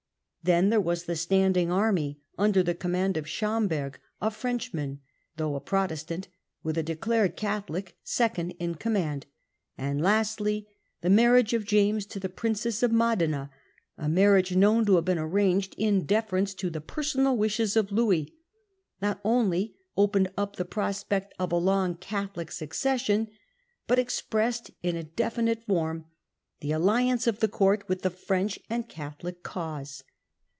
Then 0.43 0.71
there 0.71 0.81
was 0.81 1.03
the 1.03 1.15
standing 1.15 1.71
army, 1.71 2.19
under 2.35 2.63
the 2.63 2.73
command 2.73 3.15
of 3.15 3.27
Schomberg, 3.29 3.99
a 4.19 4.31
Frenchman, 4.31 4.99
though 5.37 5.53
a 5.53 5.59
Protestant, 5.61 6.29
with 6.63 6.79
a 6.79 6.81
declared 6.81 7.37
Catho 7.37 7.69
lic 7.69 7.95
second 8.03 8.55
in 8.57 8.73
command; 8.73 9.27
and, 9.77 10.01
lastly, 10.01 10.67
the 11.01 11.11
marriage 11.11 11.53
of 11.53 11.63
James 11.63 12.07
to 12.07 12.19
the 12.19 12.27
Princess 12.27 12.81
of 12.81 12.91
Modena— 12.91 13.51
a 13.99 14.09
marriage 14.09 14.55
known 14.55 14.83
to 14.87 14.95
have 14.95 15.05
been 15.05 15.19
arranged 15.19 15.75
in 15.77 16.07
deference 16.07 16.55
to 16.55 16.71
the 16.71 16.81
personal 16.81 17.37
wishes 17.37 17.77
of 17.77 17.91
Louis— 17.91 18.33
not 18.99 19.21
only 19.23 19.75
opened 19.95 20.31
up 20.39 20.55
the 20.55 20.65
prospect 20.65 21.35
of 21.37 21.51
a 21.51 21.55
long 21.55 21.93
Catholic 21.93 22.51
succession, 22.51 23.29
but 23.85 23.99
expressed 23.99 24.71
in 24.81 24.95
a 24.95 25.03
definite 25.03 25.63
form 25.65 26.05
the 26.61 26.71
alliance 26.71 27.27
of 27.27 27.41
the 27.41 27.47
court 27.47 27.87
with 27.87 28.01
the 28.01 28.09
French 28.09 28.57
and 28.71 28.89
Catholic 28.89 29.43
cause. 29.43 30.03